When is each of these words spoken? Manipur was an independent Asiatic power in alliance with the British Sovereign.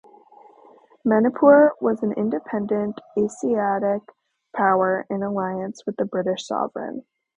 Manipur 1.05 1.73
was 1.79 2.01
an 2.01 2.11
independent 2.13 2.99
Asiatic 3.19 4.01
power 4.55 5.05
in 5.11 5.21
alliance 5.21 5.85
with 5.85 5.95
the 5.97 6.05
British 6.05 6.47
Sovereign. 6.47 7.05